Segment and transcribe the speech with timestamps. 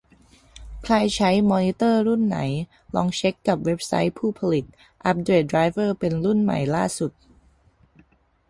[0.83, 2.39] ใครใช้มอนิเตอร์รุ่นไหน
[2.95, 4.65] ลองเช็คกับเว็บไซต์ผู้ผลิต
[5.05, 7.11] อัปเดตไดรเวอร์เป็นรุ่นใหม่ล่าสุด